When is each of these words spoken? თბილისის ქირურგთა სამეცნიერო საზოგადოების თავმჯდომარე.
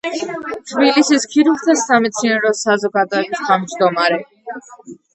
თბილისის 0.71 1.27
ქირურგთა 1.35 1.77
სამეცნიერო 1.83 2.57
საზოგადოების 2.63 3.47
თავმჯდომარე. 3.53 4.23